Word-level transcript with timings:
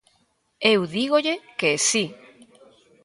Eu 0.73 0.79
dígolle 0.95 1.35
que 1.59 1.71
si. 1.87 2.05